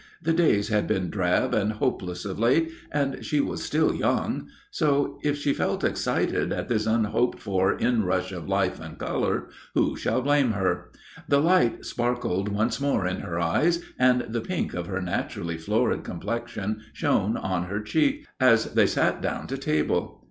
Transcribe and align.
The 0.19 0.33
days 0.33 0.69
had 0.69 0.87
been 0.87 1.11
drab 1.11 1.53
and 1.53 1.73
hopeless 1.73 2.25
of 2.25 2.39
late 2.39 2.71
and 2.91 3.23
she 3.23 3.39
was 3.39 3.61
still 3.61 3.93
young; 3.93 4.47
so, 4.71 5.19
if 5.21 5.37
she 5.37 5.53
felt 5.53 5.83
excited 5.83 6.51
at 6.51 6.69
this 6.69 6.87
unhoped 6.87 7.37
for 7.39 7.77
inrush 7.77 8.31
of 8.31 8.49
life 8.49 8.79
and 8.79 8.97
colour, 8.97 9.49
who 9.75 9.95
shall 9.95 10.23
blame 10.23 10.53
her? 10.53 10.89
The 11.27 11.39
light 11.39 11.85
sparkled 11.85 12.49
once 12.49 12.81
more 12.81 13.05
in 13.05 13.19
her 13.19 13.39
eyes 13.39 13.83
and 13.99 14.21
the 14.21 14.41
pink 14.41 14.73
of 14.73 14.87
her 14.87 15.03
naturally 15.03 15.59
florid 15.59 16.03
complexion 16.03 16.81
shone 16.93 17.37
on 17.37 17.65
her 17.65 17.79
cheek 17.79 18.25
as 18.39 18.73
they 18.73 18.87
sat 18.87 19.21
down 19.21 19.45
to 19.45 19.55
table. 19.55 20.19